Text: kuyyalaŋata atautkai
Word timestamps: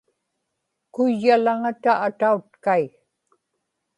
kuyyalaŋata 0.93 1.91
atautkai 2.07 2.85